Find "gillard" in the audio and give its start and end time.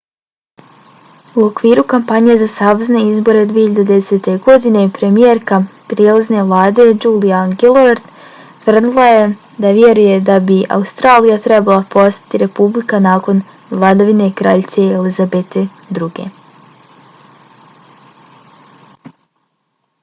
7.63-8.07